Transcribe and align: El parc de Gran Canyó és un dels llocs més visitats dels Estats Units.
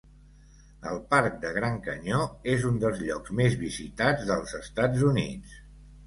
El 0.91 0.95
parc 1.09 1.35
de 1.41 1.49
Gran 1.57 1.75
Canyó 1.87 2.21
és 2.53 2.65
un 2.69 2.79
dels 2.83 3.01
llocs 3.09 3.33
més 3.41 3.57
visitats 3.59 4.25
dels 4.31 4.55
Estats 4.61 5.05
Units. 5.11 5.53